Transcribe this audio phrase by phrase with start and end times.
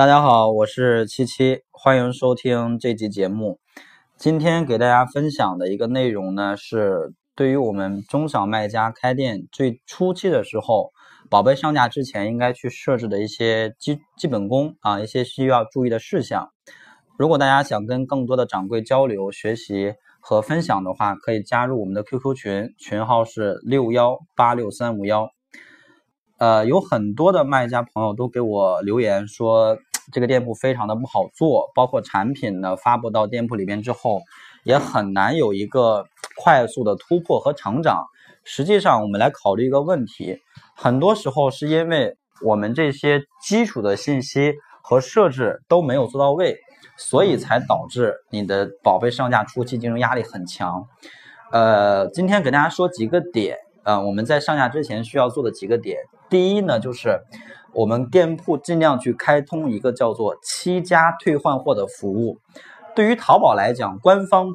[0.00, 3.60] 大家好，我是七七，欢迎收听这期节目。
[4.16, 10.90] 今天给大家分享的一个内容呢，是对于我们中小卖家开店最初期的时候，
[11.28, 16.48] 宝贝上架之前应该去设置的一些基基本功啊，一些需要注意的事项。
[17.18, 25.28] 如果大家想跟更多的掌柜交流、学习和分享的话，可以加入我们的 QQ 群，群号是六幺八六三五幺。
[26.38, 29.76] 呃，有很多的卖家朋友都给我留言说，
[30.12, 34.20] 这个店铺非常的不好做，包括产品呢发布到店铺里边之后，
[34.64, 38.04] 也很难有一个快速的突破和成长。
[38.44, 40.38] 实际上，我们来考虑一个问题，
[40.74, 46.56] 很多时候是因为我们这些基础的信息和设置都没有做到位，
[46.96, 50.86] 所以才导致你的宝贝上架初期竞争压力很强。
[51.52, 53.58] 呃，今天给大家说几个点。
[53.82, 55.98] 呃，我们在上架之前需要做的几个点，
[56.28, 57.18] 第一呢，就是
[57.72, 62.38] 我们店铺尽量去开通一个叫做七家退换货的服务。
[62.94, 64.48] 对于淘宝来讲，官方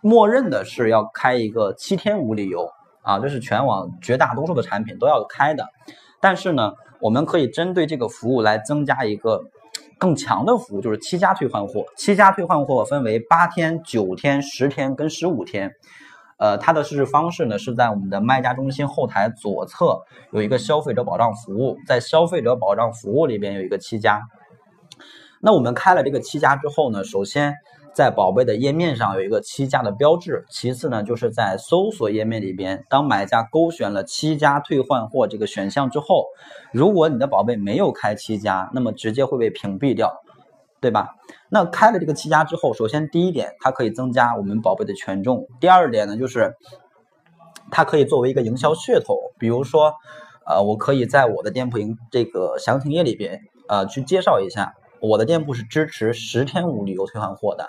[0.00, 2.70] 默认的是要开一个七天无理由
[3.02, 5.66] 啊，这是全网绝大多数的产品都要开的。
[6.20, 9.40] 但是呢，我们可以针对这个服务来增加一个
[9.98, 11.84] 更强的服务，就是七家退换货。
[11.96, 15.74] 七家退换货分为八天、九天、十天跟十五天。
[16.38, 20.00] 呃，它的设置方式呢是在我们的卖家中心后台左侧
[20.32, 24.22] 有一个消费者保障服务，在消费者保障服务里边有一个七家。
[25.40, 27.54] 那我们开了这个七家之后呢，首先
[27.92, 36.26] 在宝贝的页面上有一个七家的标志，其次呢就是在搜索页面里边，当买家勾选了七家退换货这个选项之后，
[36.72, 40.12] 如果你的宝贝没有开七家，那么直接会被屏蔽掉。
[40.80, 41.16] 对吧？
[41.48, 46.54] 那开了这个七家之后，首先第一点，它可以增加我们宝贝的权重；第二点呢，就是
[47.70, 49.16] 它可以作为一个营销噱头。
[49.38, 49.94] 比如说，
[50.46, 57.66] 呃，我可以在我的店铺营这个详情页里边，呃，去介绍一下我的店铺是支持十天无理由退换货的。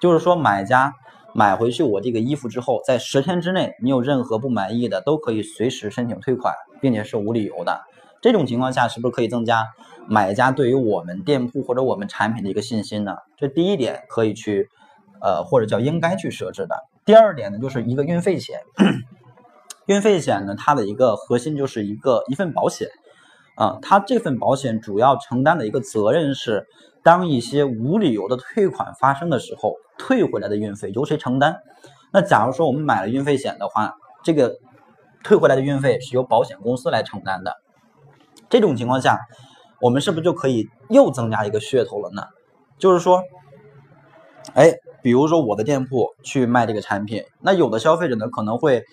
[0.00, 0.94] 就是说，买家
[1.34, 7.82] 买回去我这个衣服之后，在十天之内，你有任何不满意的，都可以随时申请退款，并且是无理由的。
[8.20, 9.66] 这种情况下，是不是可以增加
[10.06, 13.16] 买家对于我们店铺或者我们产品的一个信心呢？
[13.36, 14.68] 这第一点可以去，
[15.22, 16.76] 呃，或者叫应该去设置的。
[17.04, 18.60] 第二点呢，就是一个运费险。
[19.86, 22.88] 运费险呢，它的一个核心就是一个一份保险
[23.56, 26.66] 啊，它这份保险主要承担的一个责任是，
[27.02, 31.56] 当一些无理由的退款发生的时候，退回来的运费由谁承担？
[32.12, 34.58] 那假如说我们买了运费险的话，这个
[35.24, 37.56] 退回来的运费是由保险公司来承担的。
[38.50, 39.20] 这种情况下，
[39.80, 42.24] 我们是不是就可以又增加一个噱头了呢？
[42.78, 43.22] 就是说，
[44.54, 48.84] 哎，比如说我的店铺去卖这个产品，那有的消费者呢可能会，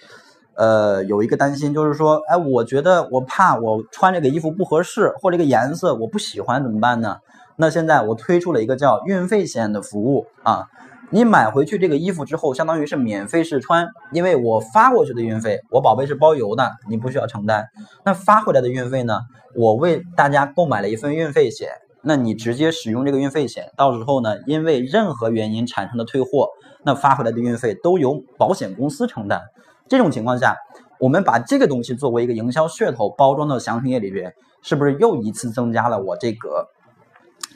[0.56, 7.18] 呃，有一个担心，就是说，哎，我觉得我怕我穿这个衣服不合适，或这个颜色我不喜欢，怎么办呢？
[7.56, 10.68] 那现在我推出了一个叫运费险的服务啊。
[11.09, 17.66] 你买回去这个衣服之后，相当于是免费试穿，因为我发过去的运费，我宝贝是包邮的，你不需要承担。
[18.03, 19.22] 那发回来的运费呢？
[19.56, 21.69] 我为大家购买了一份运费险，
[22.01, 26.50] 那你直接使用这个运费险，到时候呢，因为任何原因产生的退货，
[26.84, 29.41] 那发回来的运费都由保险公司承担。
[29.88, 30.57] 这种情况下，
[31.00, 36.68] 我们把这个东西作为一个营销噱头包装到详情页里边，是不是又一次增加了我这个？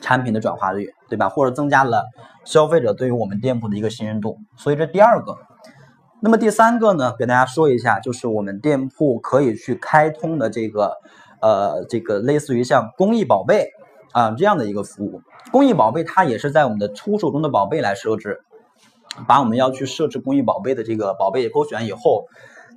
[0.02, 1.30] 产品的转化率，对吧？
[1.30, 2.04] 或者增加了
[2.44, 5.38] 消费者对于我们店铺的一个信任度，所以这第二个。
[6.20, 7.14] 那么第三个呢？
[7.18, 10.98] 给大家说一下，就是我们店铺可以去开通的这个，
[11.40, 13.70] 呃，这个类似于像公益宝贝
[14.12, 15.22] 啊这样的一个服务。
[15.50, 18.42] 公益宝贝它也是在我们的出售中的宝贝来设置，
[19.26, 22.26] 把我们要去设置公益宝贝的这个宝贝勾选以后，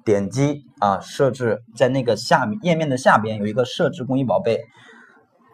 [0.03, 4.61] 点击啊设置，在那个下面页面的下边有一个设置公益宝贝。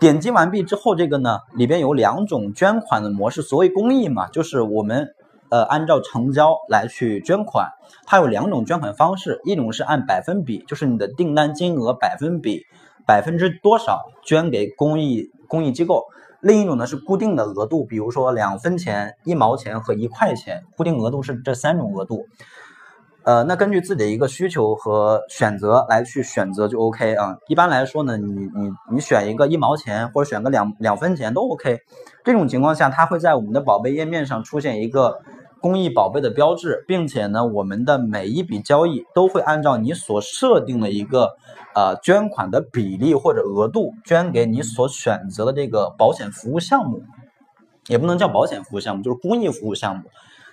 [0.02, 3.44] 点击完毕之后，这个呢里边有两种捐款的模式。
[3.44, 5.14] 所谓公益嘛，就是我们
[5.50, 7.70] 呃按照成交来去捐款。
[8.08, 12.64] 它有两种捐款方式，一种是按百分比，就是你的订单金额百分比
[13.06, 16.06] 百分之多少捐给公益公益机构；
[16.40, 22.26] 另一种呢是固定的额度，比如说两分钱、一毛钱和一块钱，固定额度是这三种额度。
[23.24, 27.38] 呃，那根据自己的一个需求和选择来去选择就 OK 啊。
[27.48, 31.80] 一般来说呢，你你你选一个一毛钱或者选个两两分钱都 OK。
[32.24, 35.20] 这种情况下，它会在我们的宝贝页面上出现一个
[35.60, 41.36] 公益宝贝的标志，并且呢，我们的每一笔交易都会按照你所设定的一个
[41.76, 47.04] 呃捐款的比例或者额度捐给你所选择的这个保险服务项目，
[47.88, 50.06] 也不能叫保险服务项目，就是公益服务项目。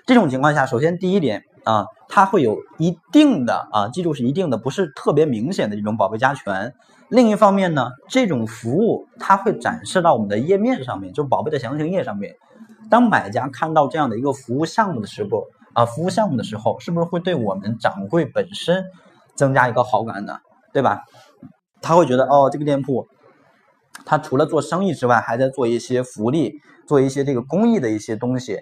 [0.05, 6.75] 这种情况下，首先第一点，啊，它会有一定的啊，记住是一定的，不是特别明显的这种宝贝加权。
[7.09, 12.35] 另一方面呢，这种服务它会展示到我们的页面上面，就宝贝的详情页上面。
[12.91, 15.45] 当买家看到这样的一个服务项目的时候
[15.75, 18.85] 啊，服务项目的时候，是不是会对我们掌柜本身
[19.37, 20.39] 增加一个好感呢？
[20.73, 21.03] 对吧？
[21.81, 23.07] 他会觉得哦，这个店铺，
[24.05, 26.55] 他除了做生意之外，还在做一些福利，
[26.87, 28.59] 做一些这个公益的一些东西。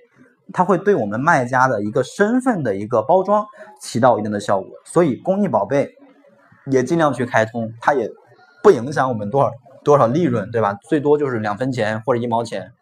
[0.53, 3.45] 它会对我们卖家的一个身份的一个包装
[3.81, 5.95] 起到一定的效果，所以公益宝贝
[6.71, 8.11] 也尽量去开通，它也
[8.63, 9.51] 不影响我们多少
[9.85, 10.75] 多少利润，对吧？
[10.89, 12.73] 最多就是两分钱或者一毛钱，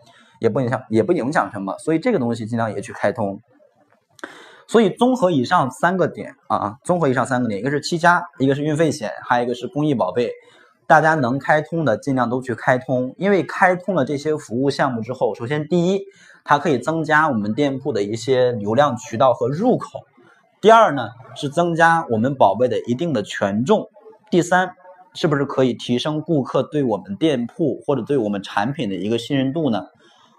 [0.41, 3.41] 也不影响也不影响什么，所以这个东西尽量也去开通。
[4.67, 10.31] 所以综合以上三个点啊，综合以上三个点，一个是七家，一个是运费险，还有一个是公益宝贝，
[10.87, 16.03] 大家能开通的尽量都去开通，因为开通了这些服务项目之后，首先第一。
[16.47, 20.01] 它可以增加我们店铺的一些流量渠道和入口。
[20.61, 23.89] 第二呢，是增加我们宝贝的一定的权重。
[24.31, 24.73] 第三，
[25.15, 29.87] 是不是可以提升顾客对我们店铺或者对我们产品的一个信任度呢？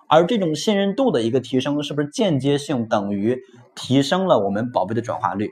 [0.07, 3.41] 而这种信任度的一个提升，是不是间接性等于
[3.73, 5.49] 提升了我们宝贝的转化率？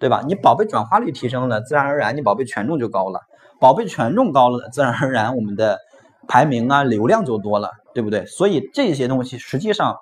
[0.00, 0.24] 对吧？
[0.26, 3.20] 你宝贝转化率提升了，自然而然你宝贝权重就高了。
[3.60, 5.78] 宝贝权重高了，自然而然我们的
[6.26, 7.70] 排名啊流量就多了。
[7.96, 8.26] 对不对？
[8.26, 9.96] 所以这些东西实际上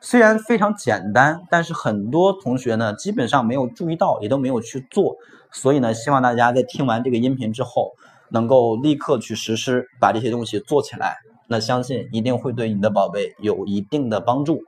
[0.00, 5.16] 虽然非常简单，但是很多同学呢基本上没有注意到，也都没有去做。
[5.50, 7.90] 所以呢，希望大家在听完这个音频之后，
[8.30, 11.16] 能够立刻去实施，把这些东西做起来。
[11.48, 14.60] 那相信一定会对你的宝贝有一定的帮助。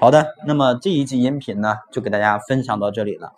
[0.00, 3.30] 好的，那么这一集音频呢，就给大家分享到这里了。